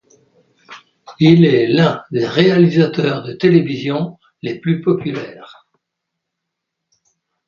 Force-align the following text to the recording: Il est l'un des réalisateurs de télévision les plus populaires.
Il 1.19 1.45
est 1.45 1.67
l'un 1.67 2.03
des 2.09 2.25
réalisateurs 2.25 3.21
de 3.21 3.33
télévision 3.33 4.17
les 4.41 4.59
plus 4.59 4.81
populaires. 4.81 5.67